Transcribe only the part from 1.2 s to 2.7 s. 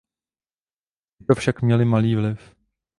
však měly malý vliv.